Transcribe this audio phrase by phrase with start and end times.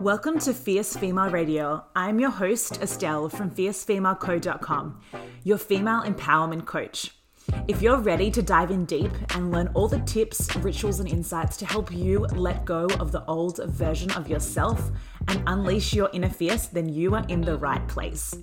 [0.00, 1.82] Welcome to Fierce Female Radio.
[1.96, 5.00] I'm your host, Estelle from fiercefemaleco.com,
[5.42, 7.12] your female empowerment coach.
[7.66, 11.56] If you're ready to dive in deep and learn all the tips, rituals, and insights
[11.58, 14.90] to help you let go of the old version of yourself
[15.28, 18.34] and unleash your inner fierce, then you are in the right place.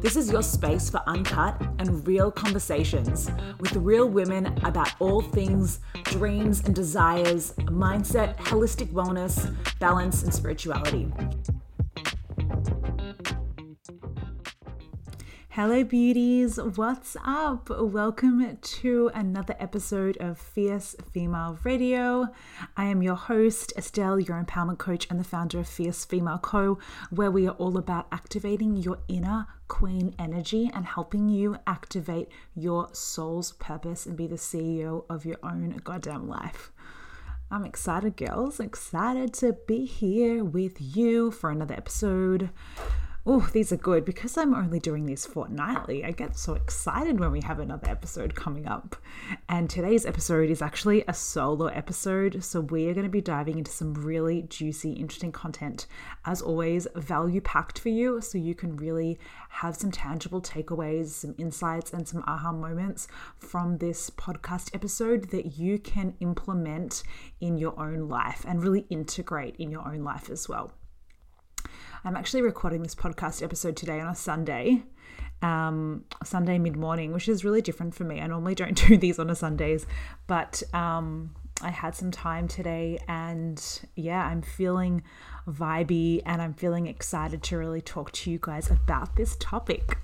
[0.00, 3.30] This is your space for uncut and real conversations
[3.60, 11.10] with real women about all things dreams and desires, mindset, holistic wellness, balance, and spirituality.
[15.54, 16.56] Hello, beauties.
[16.56, 17.68] What's up?
[17.68, 22.28] Welcome to another episode of Fierce Female Radio.
[22.74, 26.78] I am your host, Estelle, your empowerment coach and the founder of Fierce Female Co.,
[27.10, 32.88] where we are all about activating your inner queen energy and helping you activate your
[32.94, 36.72] soul's purpose and be the CEO of your own goddamn life.
[37.50, 38.58] I'm excited, girls.
[38.58, 42.48] Excited to be here with you for another episode
[43.24, 46.04] oh, these are good because I'm only doing these fortnightly.
[46.04, 48.96] I get so excited when we have another episode coming up.
[49.48, 52.42] And today's episode is actually a solo episode.
[52.42, 55.86] So we are going to be diving into some really juicy, interesting content.
[56.24, 61.36] As always, value packed for you so you can really have some tangible takeaways, some
[61.38, 63.06] insights, and some aha moments
[63.38, 67.04] from this podcast episode that you can implement
[67.40, 70.72] in your own life and really integrate in your own life as well.
[72.04, 74.82] I'm actually recording this podcast episode today on a Sunday,
[75.40, 78.20] um, Sunday mid morning, which is really different for me.
[78.20, 79.86] I normally don't do these on a Sundays,
[80.26, 83.62] but um, I had some time today, and
[83.94, 85.04] yeah, I'm feeling
[85.46, 89.96] vibey and I'm feeling excited to really talk to you guys about this topic.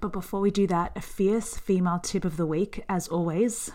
[0.00, 3.72] But before we do that, a fierce female tip of the week, as always.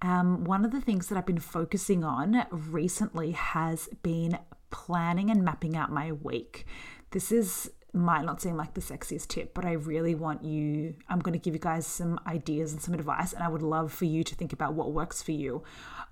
[0.00, 4.38] Um, one of the things that I've been focusing on recently has been
[4.70, 6.66] planning and mapping out my week.
[7.10, 11.18] This is might not seem like the sexiest tip, but I really want you, I'm
[11.18, 14.04] going to give you guys some ideas and some advice, and I would love for
[14.04, 15.62] you to think about what works for you.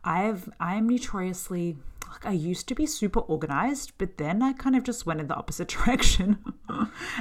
[0.03, 1.77] I have, I am notoriously,
[2.23, 5.35] I used to be super organized, but then I kind of just went in the
[5.35, 6.39] opposite direction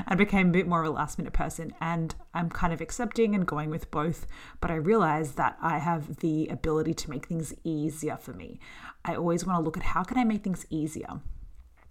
[0.07, 1.73] and became a bit more of a last minute person.
[1.81, 4.27] And I'm kind of accepting and going with both,
[4.61, 8.59] but I realized that I have the ability to make things easier for me.
[9.05, 11.21] I always want to look at how can I make things easier?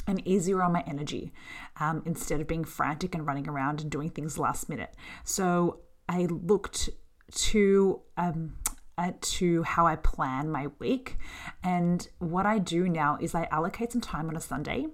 [0.07, 1.33] and easier on my energy
[1.79, 4.93] um, instead of being frantic and running around and doing things last minute.
[5.23, 6.91] So I looked
[7.31, 8.57] to um,
[8.99, 11.17] uh, to how I plan my week,
[11.63, 14.87] and what I do now is I allocate some time on a Sunday.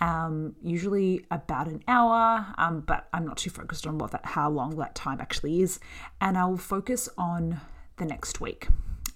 [0.00, 4.48] Um, usually about an hour, um, but I'm not too focused on what that how
[4.48, 5.78] long that time actually is,
[6.20, 7.60] and I will focus on
[7.96, 8.68] the next week.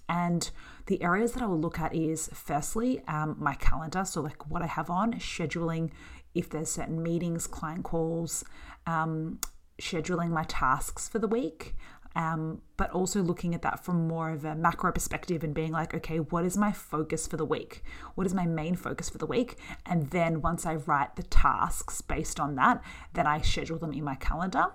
[0.07, 0.49] And
[0.85, 4.61] the areas that I will look at is firstly um, my calendar, so like what
[4.61, 5.89] I have on, scheduling
[6.35, 8.43] if there's certain meetings, client calls,
[8.85, 9.39] um,
[9.81, 11.73] scheduling my tasks for the week.
[12.15, 15.93] Um, but also looking at that from more of a macro perspective and being like,
[15.93, 17.83] okay, what is my focus for the week?
[18.15, 19.57] What is my main focus for the week?
[19.85, 22.81] And then once I write the tasks based on that,
[23.13, 24.67] then I schedule them in my calendar.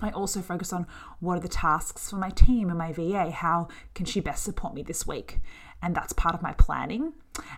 [0.00, 0.86] I also focus on
[1.20, 3.30] what are the tasks for my team and my VA?
[3.30, 5.40] How can she best support me this week?
[5.82, 7.12] And that's part of my planning,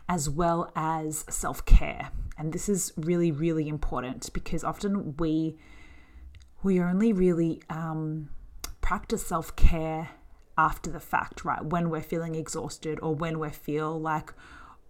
[0.08, 2.10] as well as self care.
[2.38, 5.56] And this is really, really important because often we
[6.62, 8.28] we only really um,
[8.86, 10.10] practice self care
[10.56, 11.64] after the fact, right?
[11.64, 14.32] When we're feeling exhausted or when we feel like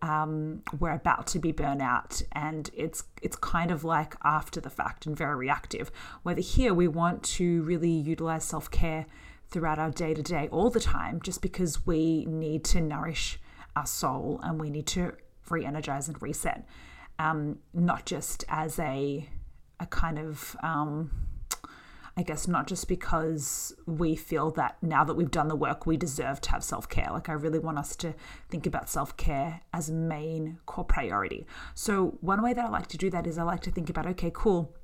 [0.02, 2.20] um, we're about to be burnt out.
[2.32, 5.90] And it's it's kind of like after the fact and very reactive.
[6.24, 9.06] Whether here we want to really utilize self-care
[9.48, 13.38] throughout our day to day all the time just because we need to nourish
[13.76, 15.14] our soul and we need to
[15.48, 16.68] re-energize and reset.
[17.18, 19.26] Um, not just as a
[19.80, 21.10] a kind of um,
[22.18, 25.98] I guess not just because we feel that now that we've done the work, we
[25.98, 27.08] deserve to have self care.
[27.10, 28.14] Like, I really want us to
[28.48, 31.46] think about self care as main core priority.
[31.74, 34.06] So, one way that I like to do that is I like to think about
[34.06, 34.74] okay, cool,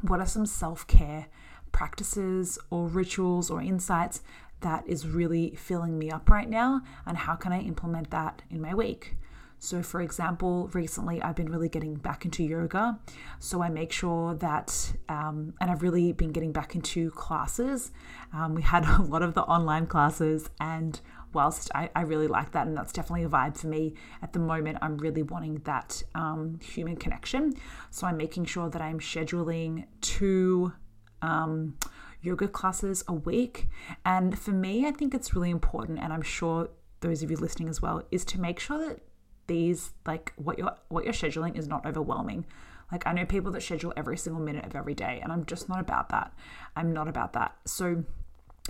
[0.00, 1.26] what are some self care
[1.70, 4.22] practices or rituals or insights
[4.60, 6.82] that is really filling me up right now?
[7.06, 9.16] And how can I implement that in my week?
[9.64, 12.98] So, for example, recently I've been really getting back into yoga.
[13.38, 17.90] So, I make sure that, um, and I've really been getting back into classes.
[18.34, 21.00] Um, we had a lot of the online classes, and
[21.32, 24.38] whilst I, I, really like that, and that's definitely a vibe for me at the
[24.38, 27.54] moment, I'm really wanting that um, human connection.
[27.90, 30.74] So, I'm making sure that I'm scheduling two
[31.22, 31.78] um,
[32.20, 33.68] yoga classes a week.
[34.04, 36.68] And for me, I think it's really important, and I'm sure
[37.00, 39.00] those of you listening as well, is to make sure that
[39.46, 42.46] these like what you're what you're scheduling is not overwhelming.
[42.92, 45.68] Like I know people that schedule every single minute of every day and I'm just
[45.68, 46.32] not about that.
[46.76, 47.56] I'm not about that.
[47.64, 48.04] So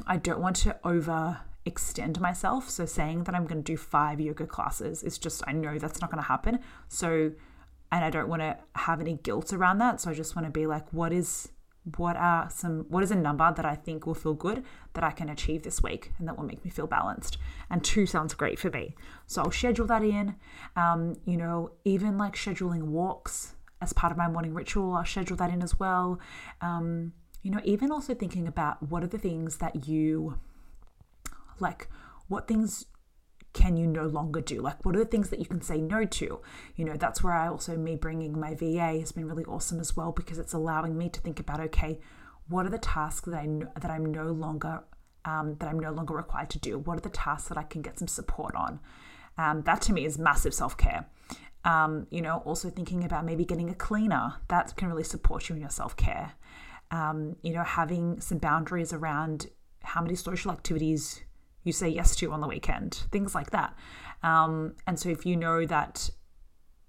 [0.06, 2.68] I don't want to over extend myself.
[2.68, 6.00] So saying that I'm going to do 5 yoga classes is just I know that's
[6.00, 6.60] not going to happen.
[6.88, 7.32] So
[7.92, 10.00] and I don't want to have any guilt around that.
[10.00, 11.50] So I just want to be like what is
[11.96, 14.64] what are some what is a number that I think will feel good
[14.94, 17.36] that I can achieve this week and that will make me feel balanced.
[17.68, 18.94] And two sounds great for me.
[19.26, 20.36] So I'll schedule that in.
[20.76, 25.36] Um, you know, even like scheduling walks as part of my morning ritual, I'll schedule
[25.36, 26.18] that in as well.
[26.62, 30.38] Um, you know, even also thinking about what are the things that you
[31.60, 31.88] like,
[32.28, 32.86] what things
[33.54, 34.60] can you no longer do?
[34.60, 36.40] Like, what are the things that you can say no to?
[36.76, 39.96] You know, that's where I also, me bringing my VA has been really awesome as
[39.96, 42.00] well because it's allowing me to think about, okay,
[42.48, 43.46] what are the tasks that I
[43.80, 44.84] that I'm no longer
[45.24, 46.78] um, that I'm no longer required to do?
[46.78, 48.80] What are the tasks that I can get some support on?
[49.38, 51.06] Um, that to me is massive self care.
[51.64, 55.54] Um, you know, also thinking about maybe getting a cleaner that can really support you
[55.54, 56.32] in your self care.
[56.90, 59.48] Um, you know, having some boundaries around
[59.82, 61.22] how many social activities
[61.64, 63.76] you say yes to on the weekend, things like that.
[64.22, 66.10] Um, and so if you know that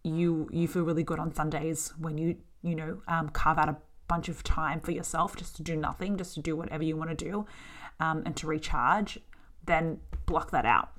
[0.03, 3.77] you you feel really good on Sundays when you you know um, carve out a
[4.07, 7.09] bunch of time for yourself just to do nothing, just to do whatever you want
[7.09, 7.45] to do,
[7.99, 9.19] um, and to recharge,
[9.65, 10.91] then block that out.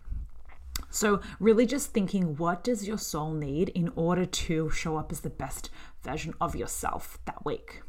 [0.91, 5.21] So really just thinking what does your soul need in order to show up as
[5.21, 5.71] the best
[6.03, 7.83] version of yourself that week.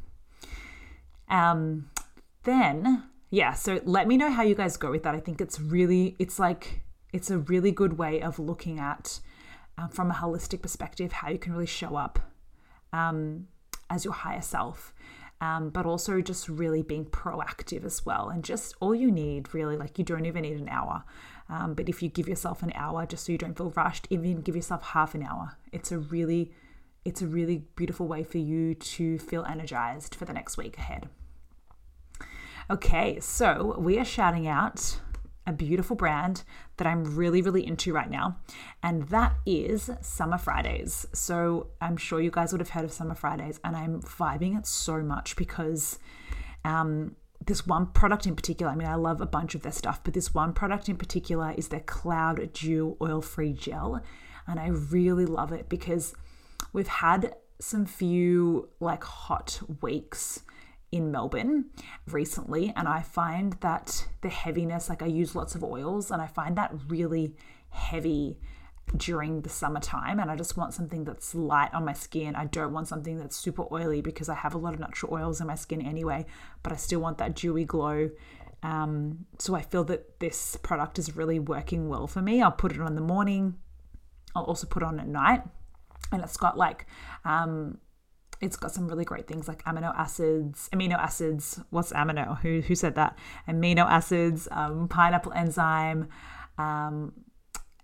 [1.30, 1.90] Um,
[2.44, 5.16] then yeah, so let me know how you guys go with that.
[5.16, 6.82] I think it's really, it's like,
[7.14, 9.20] it's a really good way of looking at,
[9.78, 12.20] um, from a holistic perspective, how you can really show up
[12.94, 13.48] um,
[13.90, 14.94] as your higher self.
[15.40, 18.30] Um, but also just really being proactive as well.
[18.30, 21.04] And just all you need, really, like you don't even need an hour.
[21.48, 24.42] Um, but if you give yourself an hour just so you don't feel rushed, even
[24.42, 26.54] give yourself half an hour, it's a really,
[27.06, 31.08] it's a really beautiful way for you to feel energized for the next week ahead.
[32.70, 35.00] Okay, so we are shouting out
[35.46, 36.44] a beautiful brand
[36.76, 38.40] that I'm really, really into right now,
[38.84, 41.08] and that is Summer Fridays.
[41.14, 44.68] So I'm sure you guys would have heard of Summer Fridays, and I'm vibing it
[44.68, 45.98] so much because
[46.66, 47.16] um,
[47.46, 50.14] this one product in particular, I mean, I love a bunch of their stuff, but
[50.14, 54.04] this one product in particular is their Cloud Dew Oil Free Gel,
[54.46, 56.14] and I really love it because
[56.74, 60.42] we've had some few like hot weeks
[60.92, 61.66] in Melbourne
[62.08, 66.28] recently, and I find that the heaviness, like I use lots of oils, and I
[66.28, 67.36] find that really
[67.70, 68.40] heavy
[68.96, 70.20] during the summertime.
[70.20, 72.36] And I just want something that's light on my skin.
[72.36, 75.42] I don't want something that's super oily because I have a lot of natural oils
[75.42, 76.26] in my skin anyway,
[76.64, 78.10] but I still want that dewy glow.
[78.64, 82.42] Um, so I feel that this product is really working well for me.
[82.42, 83.56] I'll put it on in the morning,
[84.36, 85.44] I'll also put it on at night.
[86.12, 86.86] And it's got like
[87.26, 87.80] um,
[88.42, 91.60] it's got some really great things like amino acids, amino acids.
[91.70, 92.40] What's amino?
[92.42, 93.18] Who who said that?
[93.48, 96.10] Amino acids, um, pineapple enzyme,
[96.58, 97.14] um,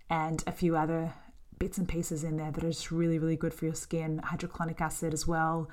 [0.08, 1.12] and a few other
[1.58, 4.20] bits and pieces in there that are just really really good for your skin.
[4.24, 5.68] Hyaluronic acid as well.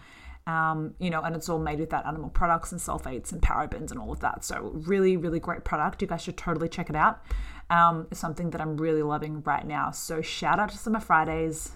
[0.48, 3.92] Um, you know, and it's all made with that animal products and sulfates and parabens
[3.92, 4.44] and all of that.
[4.44, 6.02] So really really great product.
[6.02, 7.22] You guys should totally check it out.
[7.70, 9.92] Um, it's something that I'm really loving right now.
[9.92, 11.72] So shout out to Summer Fridays.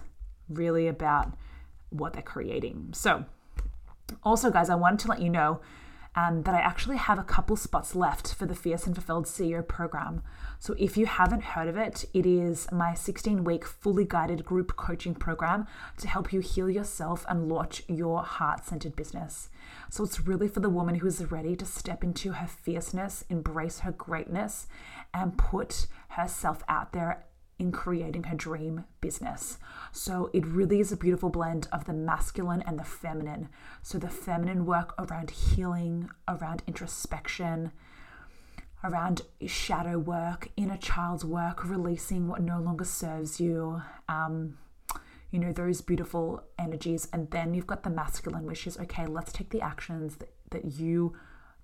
[0.48, 1.34] Really about
[1.90, 2.90] what they're creating.
[2.92, 3.24] So,
[4.22, 5.60] also, guys, I wanted to let you know
[6.16, 9.66] um, that I actually have a couple spots left for the Fierce and Fulfilled CEO
[9.66, 10.22] program.
[10.58, 14.76] So, if you haven't heard of it, it is my 16 week fully guided group
[14.76, 15.66] coaching program
[15.98, 19.50] to help you heal yourself and launch your heart centered business.
[19.90, 23.80] So, it's really for the woman who is ready to step into her fierceness, embrace
[23.80, 24.66] her greatness,
[25.12, 27.25] and put herself out there
[27.58, 29.58] in creating her dream business.
[29.92, 33.48] So it really is a beautiful blend of the masculine and the feminine.
[33.82, 37.72] So the feminine work around healing, around introspection,
[38.84, 43.80] around shadow work, inner child's work, releasing what no longer serves you.
[44.08, 44.58] Um,
[45.30, 47.08] you know, those beautiful energies.
[47.12, 50.64] And then you've got the masculine, which is okay, let's take the actions that, that
[50.64, 51.14] you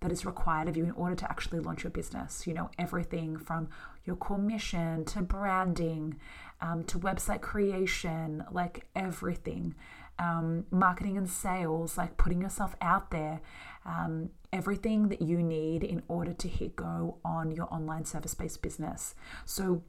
[0.00, 2.46] that is required of you in order to actually launch your business.
[2.46, 3.68] You know, everything from
[4.04, 6.16] your core mission to branding
[6.60, 9.74] um, to website creation, like everything.
[10.18, 13.40] Um, marketing and sales, like putting yourself out there,
[13.84, 18.62] um, everything that you need in order to hit go on your online service based
[18.62, 19.14] business.
[19.44, 19.82] So,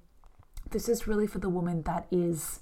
[0.71, 2.61] this is really for the woman that is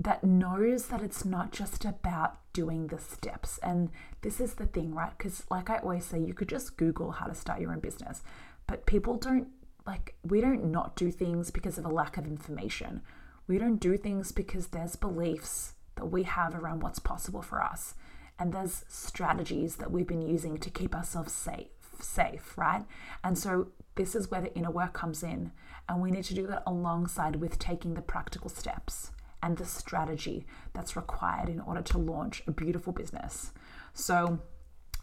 [0.00, 3.58] that knows that it's not just about doing the steps.
[3.62, 3.90] And
[4.22, 5.12] this is the thing, right?
[5.16, 8.22] Because, like I always say, you could just Google how to start your own business,
[8.66, 9.48] but people don't
[9.88, 13.00] like, we don't not do things because of a lack of information.
[13.46, 17.94] We don't do things because there's beliefs that we have around what's possible for us.
[18.38, 21.68] And there's strategies that we've been using to keep ourselves safe,
[22.00, 22.84] safe, right?
[23.24, 25.52] And so this is where the inner work comes in.
[25.88, 29.10] And we need to do that alongside with taking the practical steps
[29.42, 33.52] and the strategy that's required in order to launch a beautiful business.
[33.94, 34.40] So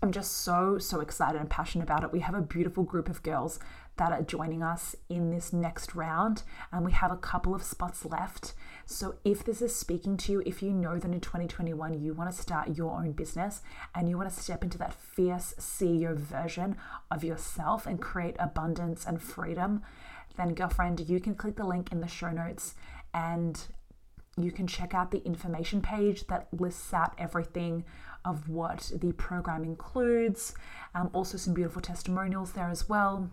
[0.02, 2.12] I'm just so, so excited and passionate about it.
[2.12, 3.60] We have a beautiful group of girls
[3.98, 8.06] that are joining us in this next round, and we have a couple of spots
[8.06, 8.54] left.
[8.86, 12.30] So, if this is speaking to you, if you know that in 2021 you want
[12.30, 13.62] to start your own business
[13.96, 16.75] and you want to step into that fierce CEO version
[17.10, 19.82] of yourself and create abundance and freedom,
[20.38, 22.75] then, girlfriend, you can click the link in the show notes
[23.14, 23.60] and
[24.38, 27.86] you can check out the information page that lists out everything
[28.25, 30.53] of what the program includes.
[30.94, 33.29] Um, also, some beautiful testimonials there as well.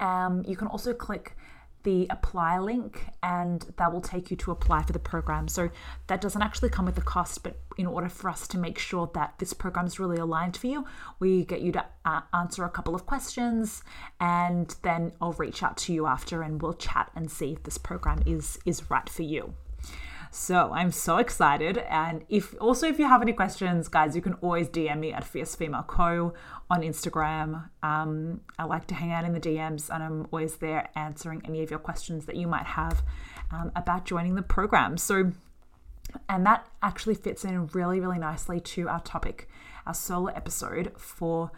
[0.00, 1.36] Um, you can also click
[1.84, 5.48] the apply link and that will take you to apply for the program.
[5.48, 5.70] So
[6.08, 9.10] that doesn't actually come with a cost, but in order for us to make sure
[9.14, 10.84] that this program is really aligned for you,
[11.20, 13.82] we get you to uh, answer a couple of questions
[14.20, 17.78] and then I'll reach out to you after and we'll chat and see if this
[17.78, 19.54] program is is right for you.
[20.30, 21.78] So I'm so excited.
[21.78, 25.24] And if also if you have any questions, guys, you can always DM me at
[25.24, 26.34] Fierce Female Co
[26.70, 27.70] on Instagram.
[27.82, 31.62] Um, I like to hang out in the DMs, and I'm always there answering any
[31.62, 33.02] of your questions that you might have
[33.50, 34.96] um, about joining the program.
[34.96, 35.32] So.
[36.26, 39.46] And that actually fits in really, really nicely to our topic,
[39.84, 41.50] our solo episode for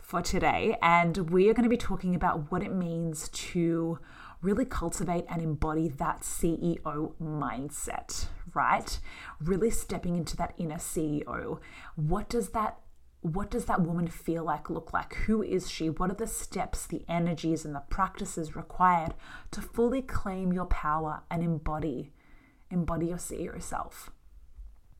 [0.00, 0.76] for today.
[0.82, 3.98] And we are going to be talking about what it means to
[4.42, 8.98] really cultivate and embody that CEO mindset, right?
[9.40, 11.60] Really stepping into that inner CEO.
[11.96, 12.78] What does that
[13.22, 15.14] what does that woman feel like look like?
[15.14, 15.88] Who is she?
[15.88, 19.14] What are the steps, the energies and the practices required
[19.52, 22.12] to fully claim your power and embody
[22.68, 24.10] embody your CEO self?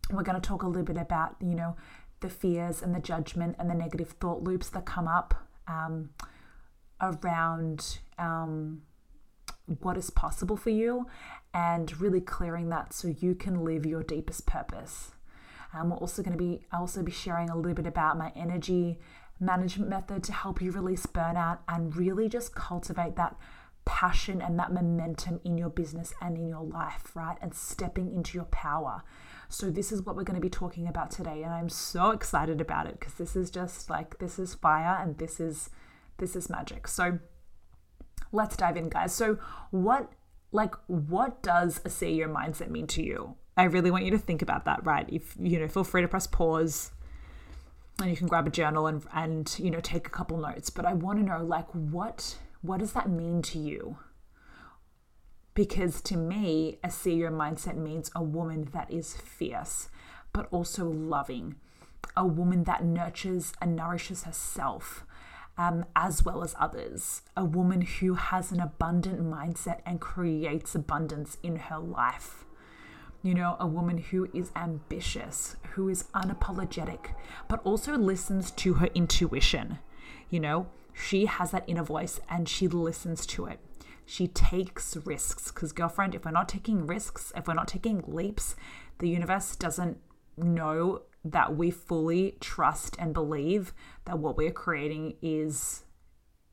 [0.08, 1.74] We're going to talk a little bit about, you know,
[2.20, 5.34] the fears and the judgment and the negative thought loops that come up
[5.66, 6.10] um,
[7.00, 8.82] around um,
[9.80, 11.06] what is possible for you
[11.54, 15.12] and really clearing that so you can live your deepest purpose.
[15.74, 18.32] Um, we're also going to be I'll also be sharing a little bit about my
[18.36, 18.98] energy
[19.40, 23.36] management method to help you release burnout and really just cultivate that
[23.84, 27.36] passion and that momentum in your business and in your life, right?
[27.42, 29.02] And stepping into your power.
[29.48, 32.60] So this is what we're going to be talking about today and I'm so excited
[32.60, 35.70] about it because this is just like this is fire and this is
[36.18, 36.86] this is magic.
[36.86, 37.18] So
[38.32, 39.12] let's dive in, guys.
[39.14, 39.38] So,
[39.70, 40.10] what
[40.50, 43.36] like what does a CEO mindset mean to you?
[43.56, 45.06] I really want you to think about that, right?
[45.10, 46.92] If you know, feel free to press pause
[48.00, 50.84] and you can grab a journal and and you know, take a couple notes, but
[50.84, 53.98] I want to know like what what does that mean to you?
[55.54, 59.90] Because to me, a CEO mindset means a woman that is fierce,
[60.32, 61.56] but also loving,
[62.16, 65.04] a woman that nurtures and nourishes herself,
[65.58, 67.22] um, as well as others.
[67.36, 72.44] A woman who has an abundant mindset and creates abundance in her life.
[73.22, 77.14] You know, a woman who is ambitious, who is unapologetic,
[77.48, 79.78] but also listens to her intuition.
[80.28, 83.60] You know, she has that inner voice and she listens to it.
[84.04, 88.56] She takes risks because, girlfriend, if we're not taking risks, if we're not taking leaps,
[88.98, 89.98] the universe doesn't
[90.36, 93.72] know that we fully trust and believe
[94.06, 95.84] that what we're creating is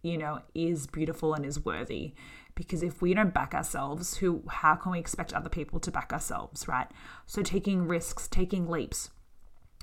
[0.01, 2.13] you know is beautiful and is worthy.
[2.55, 6.13] Because if we don't back ourselves who how can we expect other people to back
[6.13, 6.87] ourselves right?
[7.25, 9.09] So taking risks taking leaps.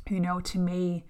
[0.09, 1.05] You know to me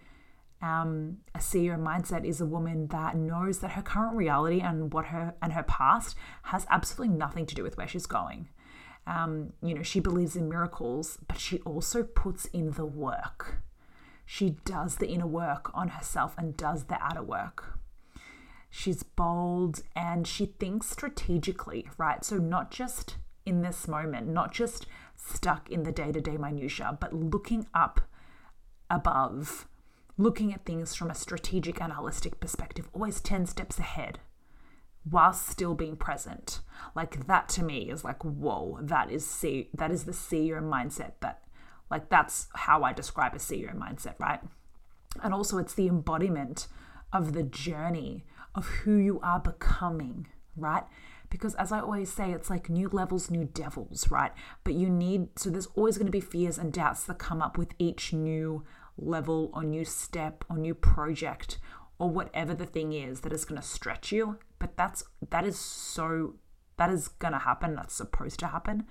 [0.63, 5.07] um, a CEO mindset is a woman that knows that her current reality and what
[5.07, 8.49] her and her past has absolutely nothing to do with where she's going.
[9.07, 13.59] Um, you know, she believes in miracles, but she also puts in the work
[14.27, 17.79] she does the inner work on herself and does the outer work.
[18.69, 22.25] She's bold and she thinks strategically, right?
[22.25, 23.17] So, not just
[23.47, 28.01] in this moment, not just stuck in the day to day minutiae, but looking up
[28.91, 29.69] above,
[30.19, 34.19] looking at things from a strategic and holistic perspective, always 10 steps ahead
[35.09, 36.61] whilst still being present.
[36.95, 41.13] Like that to me is like, whoa, that is see that is the CEO mindset
[41.21, 41.43] that
[41.91, 44.41] like that's how I describe a CEO mindset, right?
[45.23, 46.67] And also, it's the embodiment
[47.13, 48.25] of the journey
[48.55, 50.27] of who you are becoming,
[50.57, 50.85] right?
[51.31, 54.33] Because as I always say, it's like new levels, new devils, right?
[54.65, 57.59] But you need, so there's always going to be fears and doubts that come up
[57.59, 58.65] with each new
[58.97, 61.59] level or new step or new project
[61.99, 64.39] or whatever the thing is that is going to stretch you.
[64.59, 66.37] But that's, that is so,
[66.77, 67.75] that is going to happen.
[67.75, 68.87] That's supposed to happen.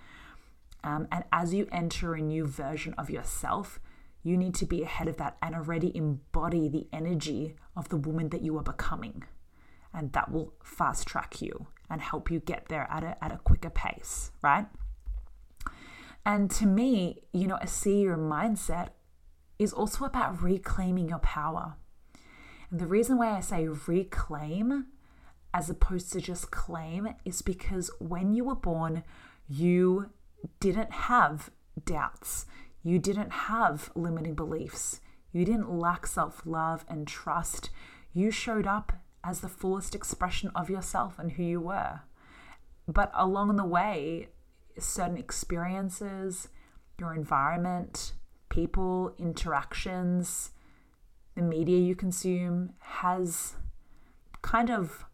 [0.86, 3.80] Um, and as you enter a new version of yourself,
[4.24, 8.30] you need to be ahead of that and already embody the energy of the woman
[8.30, 9.24] that you are becoming.
[9.94, 13.38] And that will fast track you and help you get there at a, at a
[13.38, 14.68] quicker pace, right?
[16.24, 18.90] And to me, you know, a CEO mindset
[19.58, 21.76] is also about reclaiming your power.
[22.70, 24.88] And the reason why I say reclaim
[25.54, 29.04] as opposed to just claim is because when you were born,
[29.48, 30.10] you
[30.60, 31.50] didn't have
[31.84, 32.46] doubts.
[32.84, 35.00] You didn't have limiting beliefs.
[35.32, 37.70] You didn't lack self love and trust.
[38.14, 42.02] You showed up as the fullest expression of yourself and who you were.
[42.88, 44.30] But along the way,
[44.78, 46.50] certain experiences,
[47.00, 48.14] your environment,
[48.50, 50.52] people, interactions,
[51.36, 53.56] the media you consume has
[54.42, 55.06] kind of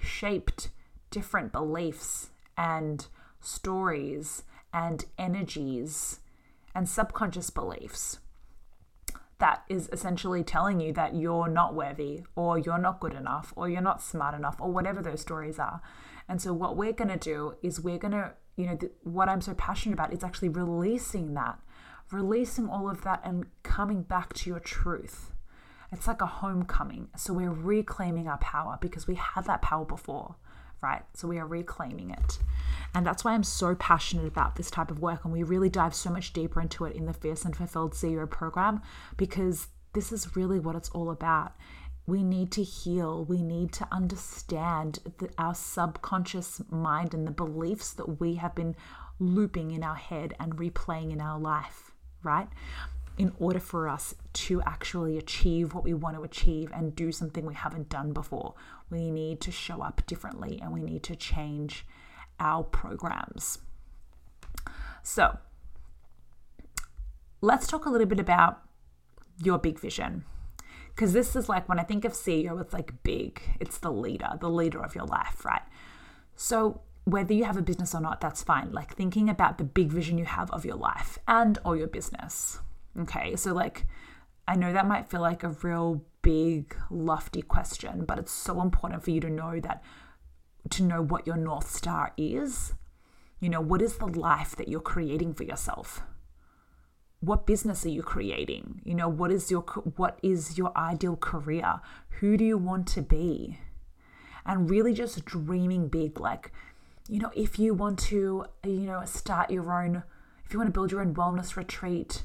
[0.00, 0.68] shaped
[1.10, 3.06] different beliefs and
[3.40, 6.20] stories and energies
[6.74, 8.18] and subconscious beliefs
[9.40, 13.68] that is essentially telling you that you're not worthy or you're not good enough or
[13.68, 15.80] you're not smart enough or whatever those stories are.
[16.28, 19.28] And so, what we're going to do is we're going to, you know, th- what
[19.28, 21.58] I'm so passionate about is actually releasing that,
[22.12, 25.32] releasing all of that and coming back to your truth.
[25.90, 27.08] It's like a homecoming.
[27.16, 30.36] So, we're reclaiming our power because we had that power before
[30.82, 31.02] right?
[31.14, 32.38] So we are reclaiming it.
[32.94, 35.24] And that's why I'm so passionate about this type of work.
[35.24, 38.28] And we really dive so much deeper into it in the Fierce and Fulfilled CEO
[38.28, 38.82] program
[39.16, 41.52] because this is really what it's all about.
[42.06, 43.24] We need to heal.
[43.24, 48.74] We need to understand the, our subconscious mind and the beliefs that we have been
[49.18, 52.48] looping in our head and replaying in our life, right?
[53.20, 57.44] in order for us to actually achieve what we want to achieve and do something
[57.44, 58.54] we haven't done before.
[58.90, 61.86] We need to show up differently and we need to change
[62.38, 63.58] our programs.
[65.02, 65.38] So,
[67.40, 68.62] let's talk a little bit about
[69.42, 70.24] your big vision.
[70.88, 74.30] Because this is like when I think of CEO, it's like big, it's the leader,
[74.40, 75.62] the leader of your life, right?
[76.36, 78.72] So, whether you have a business or not, that's fine.
[78.72, 82.58] Like thinking about the big vision you have of your life and or your business.
[82.98, 83.86] Okay, so like
[84.50, 89.04] I know that might feel like a real big, lofty question, but it's so important
[89.04, 89.80] for you to know that
[90.70, 92.74] to know what your North Star is.
[93.38, 96.02] You know, what is the life that you're creating for yourself?
[97.20, 98.82] What business are you creating?
[98.84, 101.78] You know, what is your what is your ideal career?
[102.18, 103.60] Who do you want to be?
[104.44, 106.50] And really just dreaming big like
[107.08, 110.02] you know, if you want to, you know, start your own
[110.44, 112.24] if you want to build your own wellness retreat,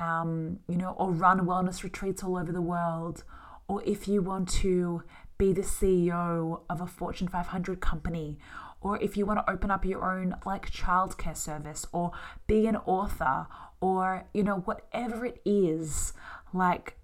[0.00, 3.22] um, you know, or run wellness retreats all over the world,
[3.68, 5.02] or if you want to
[5.38, 8.38] be the CEO of a Fortune 500 company,
[8.80, 12.12] or if you want to open up your own like childcare service, or
[12.46, 13.46] be an author,
[13.80, 16.14] or you know, whatever it is,
[16.52, 16.96] like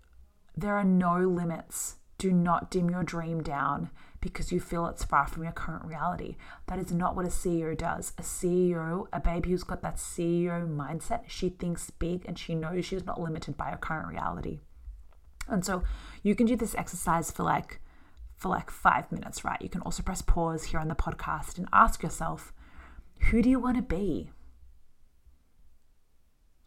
[0.56, 1.96] there are no limits.
[2.18, 3.90] Do not dim your dream down
[4.26, 6.36] because you feel it's far from your current reality.
[6.66, 8.12] That is not what a CEO does.
[8.18, 12.84] A CEO, a baby who's got that CEO mindset, she thinks big and she knows
[12.84, 14.60] she's not limited by her current reality.
[15.48, 15.84] And so
[16.22, 17.80] you can do this exercise for like
[18.36, 19.60] for like 5 minutes, right?
[19.62, 22.52] You can also press pause here on the podcast and ask yourself,
[23.30, 24.30] who do you want to be?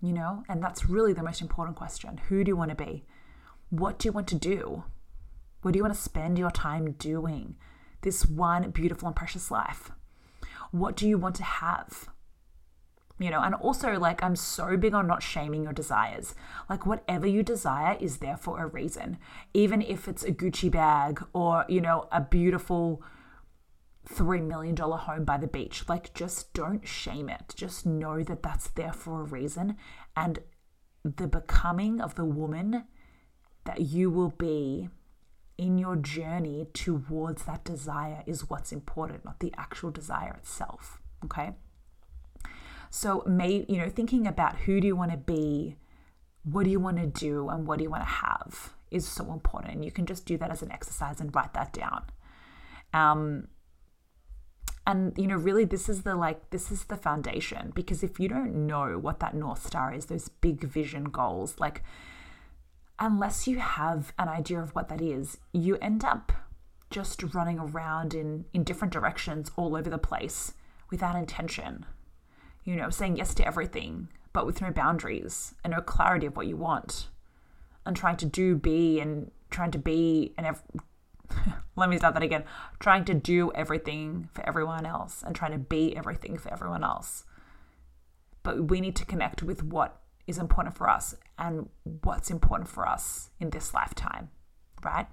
[0.02, 2.22] You know, and that's really the most important question.
[2.30, 3.06] Who do you want to be?
[3.70, 4.86] What do you want to do?
[5.62, 7.56] What do you want to spend your time doing
[8.02, 9.92] this one beautiful and precious life?
[10.72, 12.10] What do you want to have?
[13.20, 16.36] You know, and also, like, I'm so big on not shaming your desires.
[16.70, 19.18] Like, whatever you desire is there for a reason.
[19.54, 23.04] Even if it's a Gucci bag or, you know, a beautiful
[24.08, 25.84] $3 million home by the beach.
[25.90, 27.54] Like, just don't shame it.
[27.58, 29.76] Just know that that's there for a reason.
[30.16, 30.40] And
[31.04, 32.86] the becoming of the woman
[33.66, 34.88] that you will be
[35.60, 41.00] in your journey towards that desire is what's important, not the actual desire itself.
[41.26, 41.52] Okay.
[42.90, 45.76] So, may you know, thinking about who do you want to be,
[46.44, 49.34] what do you want to do, and what do you want to have is so
[49.34, 49.84] important.
[49.84, 52.06] You can just do that as an exercise and write that down.
[52.94, 53.50] Um,
[54.88, 58.30] and you know, really, this is the like this is the foundation because if you
[58.30, 61.84] don't know what that north star is, those big vision goals, like
[63.00, 66.32] unless you have an idea of what that is, you end up
[66.90, 70.54] just running around in, in different directions all over the place
[70.90, 71.86] without intention.
[72.64, 76.48] You know, saying yes to everything, but with no boundaries and no clarity of what
[76.48, 77.08] you want.
[77.86, 80.64] And trying to do, be, and trying to be, and ev-
[81.76, 82.44] let me start that again.
[82.80, 87.24] Trying to do everything for everyone else and trying to be everything for everyone else.
[88.44, 91.70] but we need to connect with what is important for us and
[92.04, 94.30] what's important for us in this lifetime,
[94.84, 95.08] right?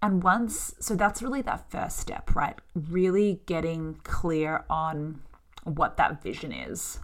[0.00, 2.58] And once, so that's really that first step, right?
[2.74, 5.20] Really getting clear on
[5.64, 6.98] what that vision is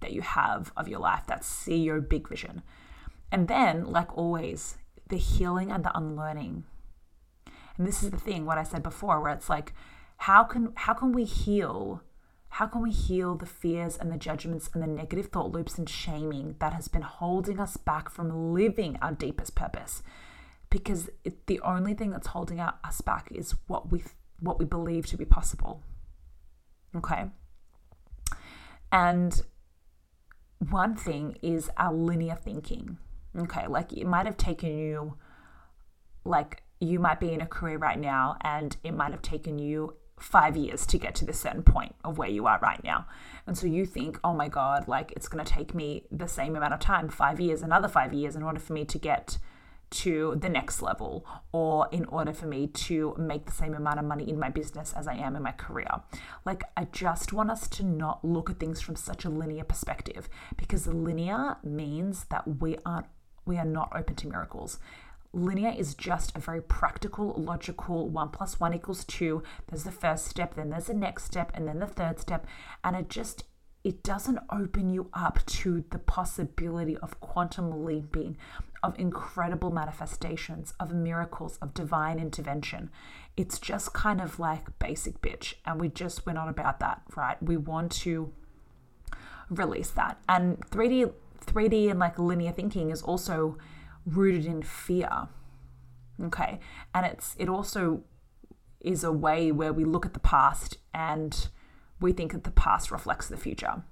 [0.00, 2.62] that you have of your life, that see your big vision.
[3.30, 4.76] And then, like always,
[5.08, 6.64] the healing and the unlearning.
[7.78, 9.72] And this is the thing, what I said before, where it's like,
[10.18, 12.02] how can how can we heal?
[12.56, 15.88] How can we heal the fears and the judgments and the negative thought loops and
[15.88, 20.02] shaming that has been holding us back from living our deepest purpose?
[20.72, 24.02] because it, the only thing that's holding us back is what we
[24.40, 25.82] what we believe to be possible.
[26.96, 27.26] Okay.
[28.90, 29.40] And
[30.70, 32.96] one thing is our linear thinking.
[33.38, 35.16] Okay, like it might have taken you
[36.24, 39.94] like you might be in a career right now and it might have taken you
[40.18, 43.06] five years to get to this certain point of where you are right now.
[43.46, 46.54] And so you think, oh my God, like it's going to take me the same
[46.56, 49.38] amount of time, five years, another five years, in order for me to get
[49.90, 54.04] to the next level or in order for me to make the same amount of
[54.04, 55.90] money in my business as I am in my career.
[56.46, 60.28] Like, I just want us to not look at things from such a linear perspective
[60.56, 63.06] because linear means that we aren't
[63.44, 64.78] we are not open to miracles.
[65.32, 69.42] Linear is just a very practical, logical one plus one equals two.
[69.68, 72.46] There's the first step, then there's the next step, and then the third step.
[72.84, 73.44] And it just
[73.84, 78.36] it doesn't open you up to the possibility of quantum leaping,
[78.82, 82.90] of incredible manifestations, of miracles, of divine intervention.
[83.36, 85.54] It's just kind of like basic bitch.
[85.66, 87.42] And we just, we're not about that, right?
[87.42, 88.32] We want to
[89.50, 90.20] release that.
[90.28, 91.12] And 3D,
[91.44, 93.58] 3D and like linear thinking is also
[94.06, 95.28] rooted in fear.
[96.22, 96.60] Okay.
[96.94, 98.02] And it's, it also
[98.80, 101.48] is a way where we look at the past and
[102.00, 103.82] we think that the past reflects the future.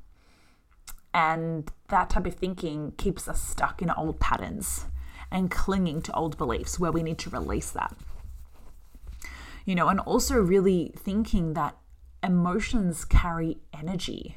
[1.12, 4.86] And that type of thinking keeps us stuck in old patterns
[5.30, 7.96] and clinging to old beliefs where we need to release that.
[9.64, 11.76] You know, and also really thinking that
[12.22, 14.36] emotions carry energy.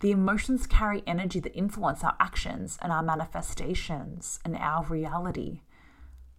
[0.00, 5.62] The emotions carry energy that influence our actions and our manifestations and our reality.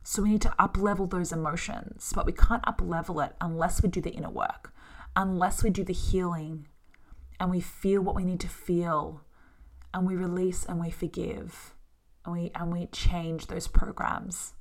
[0.04, 3.82] So we need to up level those emotions, but we can't up level it unless
[3.82, 4.74] we do the inner work
[5.18, 6.68] unless we do the healing
[7.40, 9.22] and we feel what we need to feel
[9.94, 11.74] and we release and we forgive
[12.24, 14.54] and we and we change those programs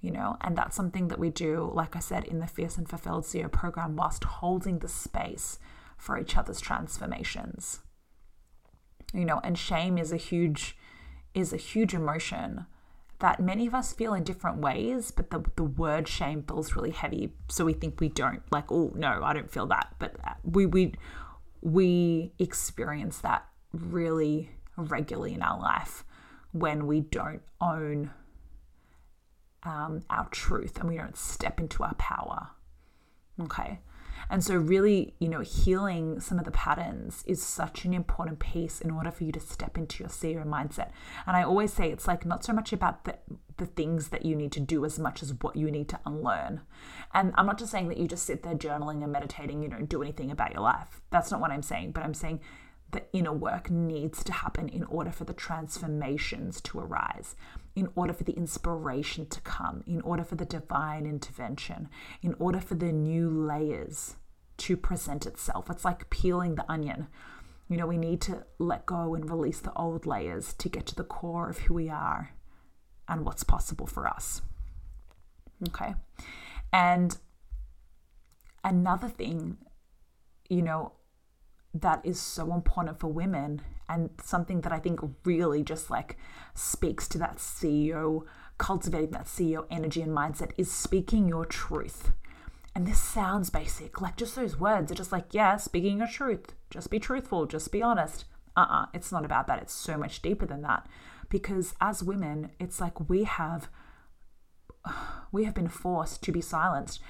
[0.00, 2.88] you know and that's something that we do like i said in the fierce and
[2.88, 5.58] fulfilled ceo program whilst holding the space
[5.96, 7.80] for each other's transformations
[9.12, 10.76] you know and shame is a huge
[11.34, 12.66] is a huge emotion
[13.20, 16.90] that many of us feel in different ways, but the, the word shame feels really
[16.90, 17.32] heavy.
[17.48, 19.94] So we think we don't like, oh no, I don't feel that.
[19.98, 20.92] But uh, we we
[21.62, 26.04] we experience that really regularly in our life
[26.52, 28.10] when we don't own
[29.62, 32.48] um, our truth and we don't step into our power.
[33.40, 33.80] Okay.
[34.30, 38.80] And so, really, you know, healing some of the patterns is such an important piece
[38.80, 40.90] in order for you to step into your CEO mindset.
[41.26, 43.16] And I always say it's like not so much about the,
[43.56, 46.62] the things that you need to do as much as what you need to unlearn.
[47.12, 49.88] And I'm not just saying that you just sit there journaling and meditating, you don't
[49.88, 51.00] do anything about your life.
[51.10, 51.92] That's not what I'm saying.
[51.92, 52.40] But I'm saying
[52.94, 57.34] the inner work needs to happen in order for the transformations to arise,
[57.76, 61.88] in order for the inspiration to come, in order for the divine intervention,
[62.22, 64.16] in order for the new layers
[64.56, 65.68] to present itself.
[65.68, 67.08] It's like peeling the onion.
[67.68, 70.94] You know, we need to let go and release the old layers to get to
[70.94, 72.34] the core of who we are
[73.08, 74.42] and what's possible for us.
[75.68, 75.94] Okay.
[76.72, 77.16] And
[78.62, 79.56] another thing,
[80.48, 80.92] you know,
[81.72, 86.16] that is so important for women and something that I think really just like
[86.54, 88.24] speaks to that CEO,
[88.58, 92.12] cultivating that CEO energy and mindset is speaking your truth.
[92.74, 96.54] And this sounds basic, like just those words are just like, yeah, speaking your truth,
[96.70, 98.24] just be truthful, just be honest.
[98.56, 99.60] Uh uh-uh, uh, it's not about that.
[99.60, 100.86] It's so much deeper than that.
[101.28, 103.68] Because as women, it's like we have
[105.32, 107.00] we have been forced to be silenced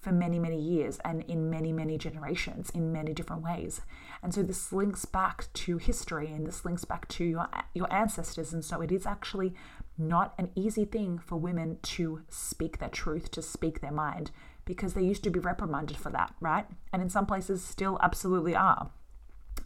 [0.00, 3.82] for many, many years and in many, many generations in many different ways.
[4.22, 8.52] And so this links back to history and this links back to your, your ancestors.
[8.52, 9.54] And so it is actually
[9.98, 14.30] not an easy thing for women to speak their truth, to speak their mind,
[14.64, 16.66] because they used to be reprimanded for that, right?
[16.92, 18.90] And in some places still absolutely are.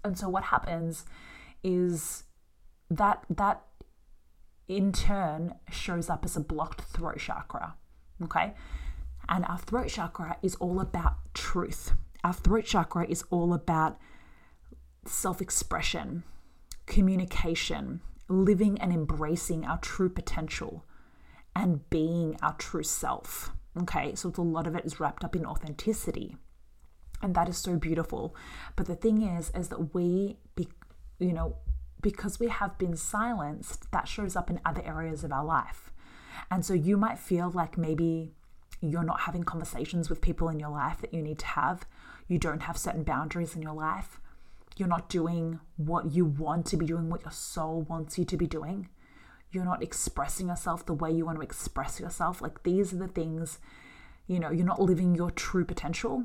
[0.02, 1.04] And so what happens
[1.62, 2.24] is
[2.90, 3.62] that that
[4.66, 7.76] in turn shows up as a blocked throat chakra.
[8.22, 8.54] Okay.
[9.28, 11.92] And our throat chakra is all about truth.
[12.22, 13.98] Our throat chakra is all about
[15.06, 16.24] self expression,
[16.86, 20.84] communication, living and embracing our true potential,
[21.54, 23.52] and being our true self.
[23.80, 26.36] Okay, so a lot of it is wrapped up in authenticity.
[27.22, 28.36] And that is so beautiful.
[28.76, 30.68] But the thing is, is that we, be,
[31.18, 31.56] you know,
[32.00, 35.90] because we have been silenced, that shows up in other areas of our life.
[36.50, 38.34] And so you might feel like maybe
[38.80, 41.86] you're not having conversations with people in your life that you need to have.
[42.28, 44.20] You don't have certain boundaries in your life.
[44.76, 48.36] You're not doing what you want to be doing, what your soul wants you to
[48.36, 48.88] be doing.
[49.52, 52.42] You're not expressing yourself the way you want to express yourself.
[52.42, 53.58] Like these are the things,
[54.26, 56.24] you know, you're not living your true potential.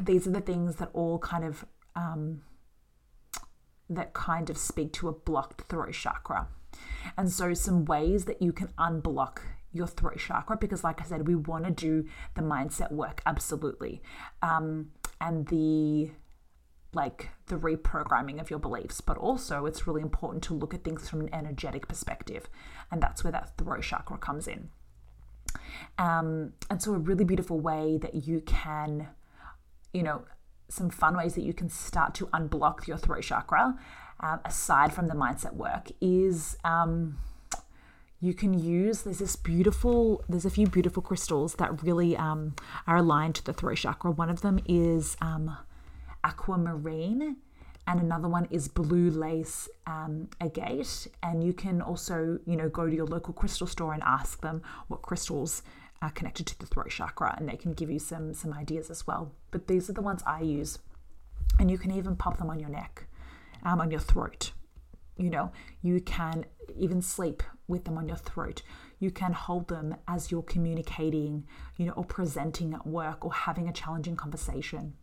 [0.00, 2.42] These are the things that all kind of um,
[3.90, 6.48] that kind of speak to a blocked throat chakra.
[7.16, 9.38] And so, some ways that you can unblock
[9.72, 12.04] your throat chakra because like i said we want to do
[12.34, 14.02] the mindset work absolutely.
[14.42, 16.10] Um, and the
[16.94, 21.08] like the reprogramming of your beliefs but also it's really important to look at things
[21.08, 22.48] from an energetic perspective
[22.90, 24.70] and that's where that throat chakra comes in.
[25.98, 29.08] Um, and so a really beautiful way that you can
[29.92, 30.24] you know
[30.68, 33.78] some fun ways that you can start to unblock your throat chakra
[34.20, 37.18] um, aside from the mindset work is um,
[38.20, 42.54] you can use there's this beautiful there's a few beautiful crystals that really um,
[42.86, 44.10] are aligned to the throat chakra.
[44.10, 45.56] One of them is um,
[46.24, 47.36] aquamarine
[47.86, 51.06] and another one is blue lace um, agate.
[51.22, 54.62] And you can also you know go to your local crystal store and ask them
[54.88, 55.62] what crystals
[56.02, 59.06] are connected to the throat chakra and they can give you some some ideas as
[59.06, 59.32] well.
[59.52, 60.78] But these are the ones i use.
[61.60, 63.06] And you can even pop them on your neck
[63.64, 64.52] um, on your throat
[65.18, 65.52] you know
[65.82, 68.62] you can even sleep with them on your throat.
[68.98, 73.68] You can hold them as you're communicating, you know, or presenting at work or having
[73.68, 74.94] a challenging conversation.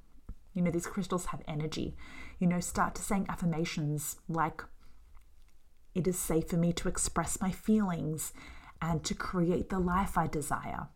[0.54, 1.95] You know, these crystals have energy.
[2.39, 4.63] You know, start to saying affirmations like,
[5.93, 8.34] it is safe for me to express my feelings
[8.82, 10.88] and to create the life I desire.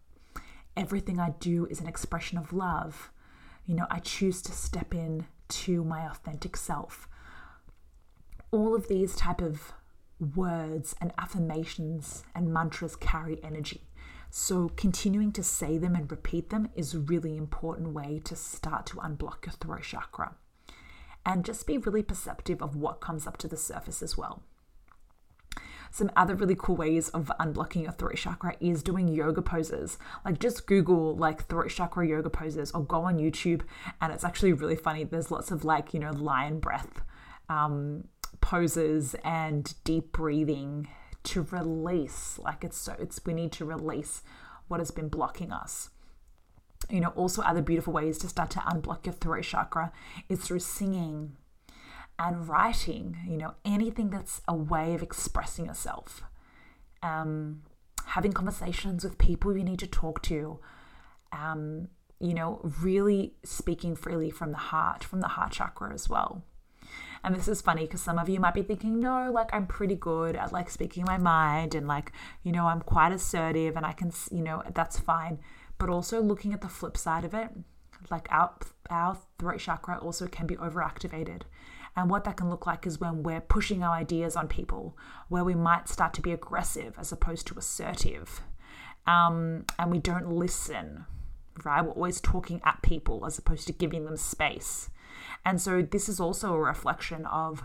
[0.75, 3.11] Everything I do is an expression of love.
[3.65, 7.08] You know, I choose to step in to my authentic self.
[8.51, 9.73] All of these type of
[10.35, 13.81] words and affirmations and mantras carry energy.
[14.31, 18.85] So, continuing to say them and repeat them is a really important way to start
[18.87, 20.35] to unblock your throat chakra.
[21.25, 24.43] And just be really perceptive of what comes up to the surface as well.
[25.91, 29.97] Some other really cool ways of unblocking your throat chakra is doing yoga poses.
[30.23, 33.61] Like just Google like throat chakra yoga poses or go on YouTube
[33.99, 35.03] and it's actually really funny.
[35.03, 37.01] There's lots of like, you know, lion breath
[37.49, 38.05] um,
[38.41, 40.87] poses and deep breathing
[41.23, 44.21] to release like it's so it's we need to release
[44.67, 45.89] what has been blocking us.
[46.89, 49.91] You know also other beautiful ways to start to unblock your throat chakra
[50.29, 51.35] is through singing
[52.17, 56.23] and writing you know anything that's a way of expressing yourself.
[57.01, 57.63] Um,
[58.05, 60.59] having conversations with people you need to talk to
[61.31, 66.43] um, you know really speaking freely from the heart from the heart chakra as well
[67.23, 69.95] and this is funny because some of you might be thinking, no, like I'm pretty
[69.95, 72.11] good at like speaking my mind and like,
[72.43, 75.39] you know, I'm quite assertive and I can, you know, that's fine.
[75.77, 77.49] But also looking at the flip side of it,
[78.09, 78.53] like our,
[78.89, 81.43] our throat chakra also can be overactivated.
[81.95, 85.43] And what that can look like is when we're pushing our ideas on people, where
[85.43, 88.41] we might start to be aggressive as opposed to assertive.
[89.07, 91.05] Um, and we don't listen,
[91.65, 91.81] right?
[91.81, 94.89] We're always talking at people as opposed to giving them space.
[95.45, 97.63] And so this is also a reflection of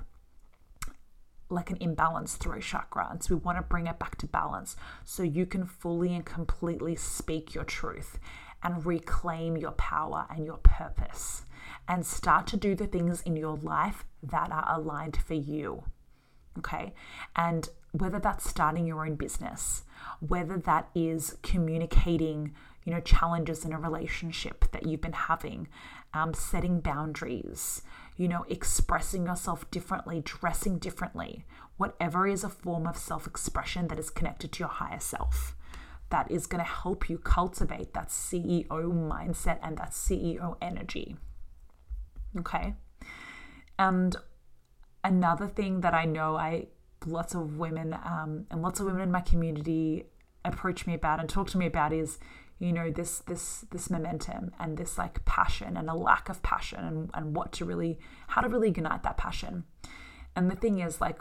[1.51, 3.09] like an imbalance throat chakra.
[3.11, 6.25] And so we want to bring it back to balance so you can fully and
[6.25, 8.19] completely speak your truth
[8.63, 11.45] and reclaim your power and your purpose
[11.87, 15.85] and start to do the things in your life that are aligned for you.
[16.59, 16.95] Okay.
[17.37, 19.83] And whether that's starting your own business,
[20.21, 22.55] whether that is communicating,
[22.85, 25.69] you know, challenges in a relationship that you've been having,
[26.13, 27.83] um, setting boundaries,
[28.17, 31.45] you know, expressing yourself differently, dressing differently,
[31.77, 35.57] whatever is a form of self expression that is connected to your higher self.
[36.11, 41.17] That is going to help you cultivate that CEO mindset and that CEO energy.
[42.39, 42.75] Okay.
[43.79, 44.15] And
[45.03, 46.69] another thing that I know I
[47.07, 50.05] lots of women um, and lots of women in my community
[50.45, 52.19] approach me about and talk to me about is
[52.65, 56.81] you know this this this momentum and this like passion and a lack of passion
[56.81, 57.99] and, and what to really
[58.29, 59.65] how to really ignite that passion.
[60.35, 61.19] And the thing is like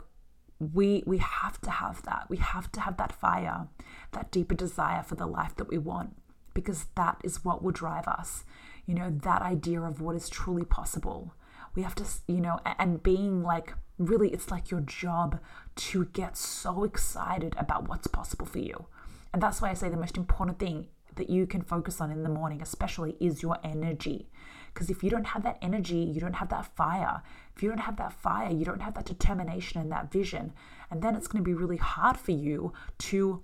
[0.57, 2.27] we we have to have that.
[2.29, 3.67] We have to have that fire
[4.13, 6.15] that deeper desire for the life that we want
[6.53, 8.45] because that is what will drive us.
[8.85, 11.33] You know that idea of what is truly possible.
[11.75, 15.39] We have to, you know, and being like, really, it's like your job
[15.75, 18.85] to get so excited about what's possible for you.
[19.33, 22.23] And that's why I say the most important thing that you can focus on in
[22.23, 24.29] the morning, especially, is your energy.
[24.73, 27.21] Because if you don't have that energy, you don't have that fire.
[27.55, 30.53] If you don't have that fire, you don't have that determination and that vision.
[30.89, 33.43] And then it's going to be really hard for you to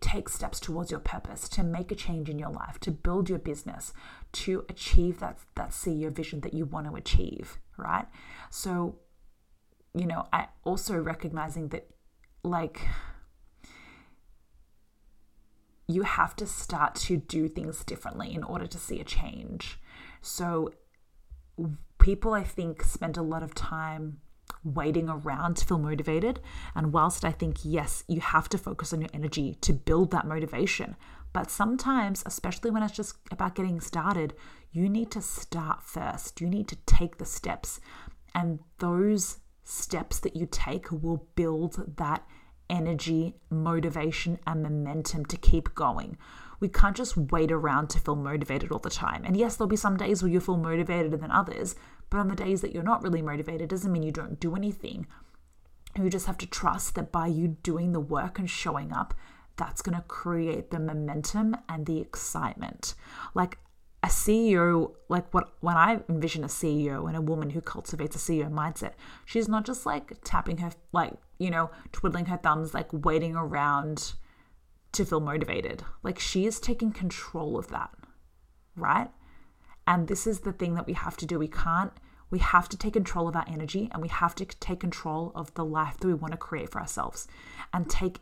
[0.00, 3.38] take steps towards your purpose, to make a change in your life, to build your
[3.38, 3.92] business,
[4.32, 8.06] to achieve that, that CEO vision that you want to achieve, right?
[8.50, 8.96] So,
[9.94, 11.88] you know, I also recognizing that,
[12.42, 12.80] like,
[15.92, 19.78] you have to start to do things differently in order to see a change.
[20.22, 20.72] So,
[21.98, 24.18] people, I think, spend a lot of time
[24.64, 26.40] waiting around to feel motivated.
[26.74, 30.26] And whilst I think, yes, you have to focus on your energy to build that
[30.26, 30.96] motivation,
[31.32, 34.34] but sometimes, especially when it's just about getting started,
[34.72, 36.40] you need to start first.
[36.40, 37.80] You need to take the steps.
[38.34, 42.26] And those steps that you take will build that
[42.70, 46.16] energy, motivation, and momentum to keep going.
[46.60, 49.24] We can't just wait around to feel motivated all the time.
[49.24, 51.74] And yes, there'll be some days where you feel motivated than others,
[52.10, 55.06] but on the days that you're not really motivated, doesn't mean you don't do anything.
[55.96, 59.14] You just have to trust that by you doing the work and showing up,
[59.56, 62.94] that's going to create the momentum and the excitement.
[63.34, 63.58] Like
[64.02, 68.18] a CEO, like what when I envision a CEO and a woman who cultivates a
[68.18, 68.92] CEO mindset,
[69.24, 74.12] she's not just like tapping her like, you know, twiddling her thumbs, like waiting around
[74.92, 75.82] to feel motivated.
[76.02, 77.90] Like she is taking control of that,
[78.76, 79.10] right?
[79.86, 81.38] And this is the thing that we have to do.
[81.38, 81.92] We can't,
[82.30, 85.52] we have to take control of our energy and we have to take control of
[85.54, 87.26] the life that we want to create for ourselves
[87.72, 88.18] and take,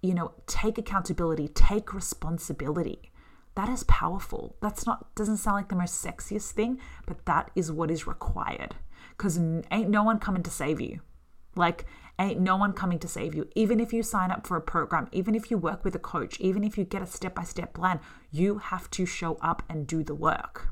[0.00, 3.10] you know, take accountability, take responsibility.
[3.56, 4.56] That is powerful.
[4.62, 8.76] That's not, doesn't sound like the most sexiest thing, but that is what is required
[9.10, 9.36] because
[9.72, 11.00] ain't no one coming to save you.
[11.54, 11.84] Like,
[12.18, 13.48] ain't no one coming to save you.
[13.54, 16.38] Even if you sign up for a program, even if you work with a coach,
[16.40, 19.86] even if you get a step by step plan, you have to show up and
[19.86, 20.68] do the work.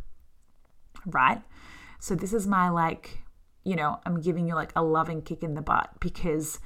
[1.06, 1.42] Right?
[1.98, 3.24] So, this is my like,
[3.64, 6.58] you know, I'm giving you like a loving kick in the butt because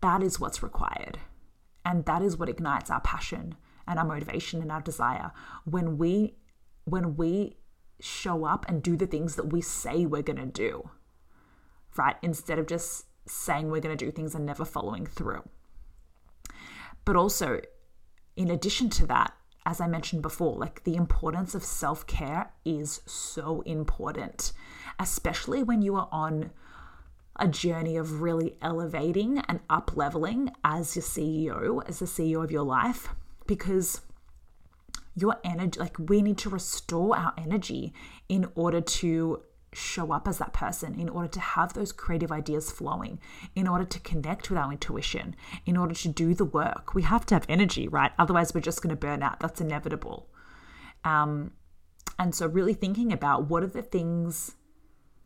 [0.00, 1.18] that is what's required.
[1.84, 5.32] And that is what ignites our passion and our motivation and our desire
[5.64, 6.36] when we
[6.84, 7.56] when we
[8.00, 10.90] show up and do the things that we say we're going to do
[11.96, 15.42] right instead of just saying we're going to do things and never following through.
[17.04, 17.60] But also,
[18.36, 23.00] in addition to that, as I mentioned before, like the importance of self care is
[23.06, 24.52] so important,
[24.98, 26.50] especially when you are on
[27.36, 32.50] a journey of really elevating and up leveling as your CEO, as the CEO of
[32.50, 33.08] your life,
[33.46, 34.02] because
[35.14, 37.92] your energy, like we need to restore our energy
[38.28, 42.70] in order to show up as that person, in order to have those creative ideas
[42.70, 43.18] flowing,
[43.54, 45.34] in order to connect with our intuition,
[45.66, 46.94] in order to do the work.
[46.94, 48.12] We have to have energy, right?
[48.18, 49.40] Otherwise, we're just going to burn out.
[49.40, 50.28] That's inevitable.
[51.04, 51.52] Um,
[52.18, 54.56] and so, really thinking about what are the things,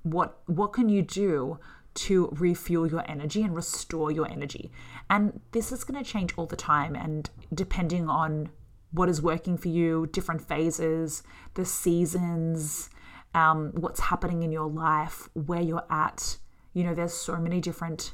[0.03, 1.59] what what can you do
[1.95, 4.71] to refuel your energy and restore your energy?
[5.11, 8.51] And this is going to change all the time, and depending on
[8.93, 11.23] what is working for you, different phases,
[11.55, 12.89] the seasons
[13.37, 16.39] um, what's happening in your life, where you're at.
[16.73, 18.13] You know, there's so many different,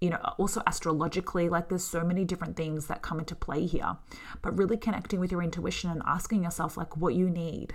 [0.00, 3.96] you know, also astrologically, like there's so many different things that come into play here.
[4.42, 7.74] But really connecting with your intuition and asking yourself, like, what you need.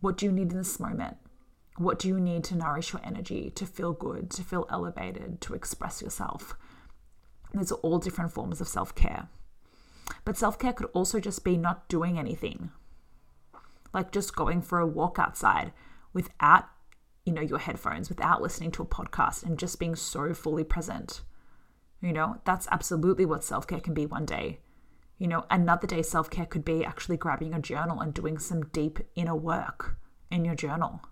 [0.00, 1.16] What do you need in this moment?
[1.76, 5.54] What do you need to nourish your energy, to feel good, to feel elevated, to
[5.54, 6.56] express yourself?
[7.52, 9.28] These are all different forms of self care.
[10.24, 12.70] But self care could also just be not doing anything,
[13.92, 15.72] like just going for a walk outside,
[16.12, 16.64] without
[17.24, 21.22] you know your headphones without listening to a podcast and just being so fully present.
[22.00, 24.60] You know that's absolutely what self-care can be one day.
[25.18, 28.98] You know another day self-care could be actually grabbing a journal and doing some deep
[29.14, 29.98] inner work
[30.30, 31.02] in your journal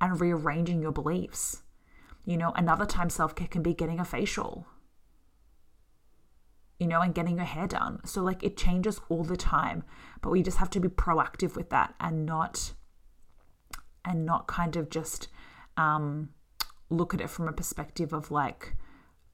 [0.00, 1.62] and rearranging your beliefs.
[2.24, 4.66] You know another time self-care can be getting a facial
[6.78, 8.00] you know and getting your hair done.
[8.04, 9.82] So like it changes all the time
[10.22, 12.72] but we just have to be proactive with that and not
[14.08, 15.28] and not kind of just
[15.76, 16.30] um,
[16.90, 18.74] look at it from a perspective of like,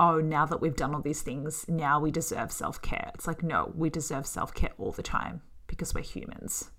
[0.00, 3.10] oh, now that we've done all these things, now we deserve self care.
[3.14, 6.70] It's like, no, we deserve self care all the time because we're humans,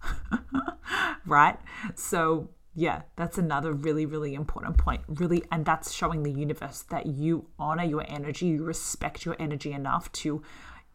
[1.25, 1.57] right?
[1.95, 5.01] So, yeah, that's another really, really important point.
[5.07, 9.71] Really, and that's showing the universe that you honor your energy, you respect your energy
[9.71, 10.43] enough to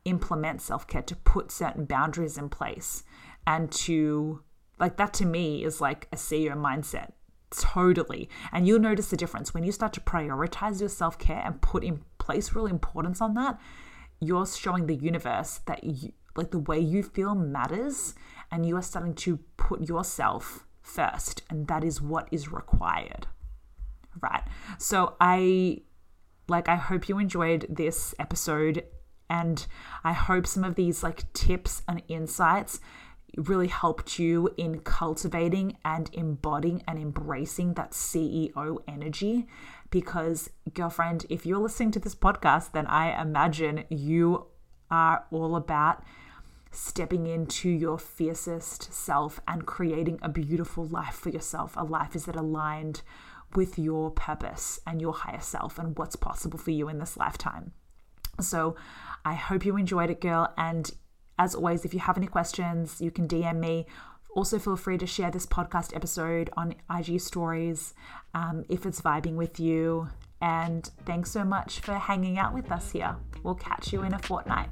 [0.04, 3.02] implement self care, to put certain boundaries in place,
[3.46, 4.42] and to
[4.80, 7.12] like that to me is like a CEO mindset.
[7.50, 8.28] Totally.
[8.52, 11.84] And you'll notice the difference when you start to prioritize your self care and put
[11.84, 13.60] in place real importance on that.
[14.20, 18.14] You're showing the universe that you, like the way you feel matters,
[18.50, 23.26] and you are starting to put yourself first, and that is what is required.
[24.20, 24.42] Right.
[24.78, 25.82] So I
[26.48, 28.84] like I hope you enjoyed this episode
[29.30, 29.66] and
[30.02, 32.80] I hope some of these like tips and insights
[33.36, 39.46] really helped you in cultivating and embodying and embracing that CEO energy.
[39.90, 44.46] Because, girlfriend, if you're listening to this podcast, then I imagine you
[44.90, 46.02] are all about
[46.72, 52.26] stepping into your fiercest self and creating a beautiful life for yourself, a life is
[52.26, 53.02] that aligned
[53.54, 57.72] with your purpose and your higher self and what's possible for you in this lifetime.
[58.40, 58.76] So,
[59.24, 60.52] I hope you enjoyed it, girl.
[60.56, 60.90] And
[61.40, 63.86] as always, if you have any questions, you can DM me.
[64.36, 67.94] Also, feel free to share this podcast episode on IG stories
[68.34, 70.06] um, if it's vibing with you.
[70.42, 73.16] And thanks so much for hanging out with us here.
[73.42, 74.68] We'll catch you in a fortnight.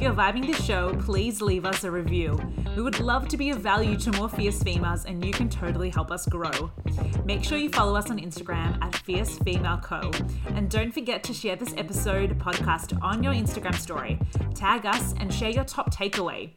[0.00, 2.40] If you're vibing the show, please leave us a review.
[2.74, 5.90] We would love to be of value to more fierce females, and you can totally
[5.90, 6.70] help us grow.
[7.26, 10.10] Make sure you follow us on Instagram at Fierce Female Co.
[10.54, 14.18] And don't forget to share this episode podcast on your Instagram story.
[14.54, 16.52] Tag us and share your top takeaway.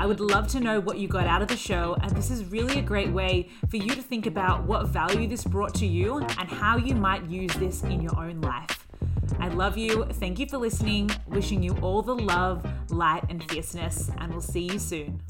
[0.00, 2.46] I would love to know what you got out of the show, and this is
[2.46, 6.20] really a great way for you to think about what value this brought to you
[6.20, 8.85] and how you might use this in your own life.
[9.38, 10.04] I love you.
[10.04, 11.10] Thank you for listening.
[11.26, 15.20] Wishing you all the love, light, and fierceness, and we'll see you soon.